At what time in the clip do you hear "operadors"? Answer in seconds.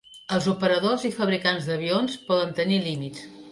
0.53-1.05